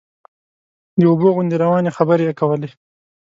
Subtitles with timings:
[0.99, 2.69] د اوبو غوندې روانې خبرې یې کولې.